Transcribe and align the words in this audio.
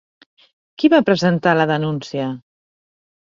Qui 0.83 0.89
va 0.93 1.01
presentar 1.09 1.53
la 1.59 1.67
denúncia? 1.73 2.27